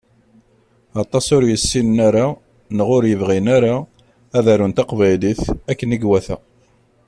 [1.01, 2.25] Aṭas ur yessinen ara
[2.77, 3.75] neɣ ur yebɣin ara
[4.37, 6.35] ad arun taqbaylit akken i iwata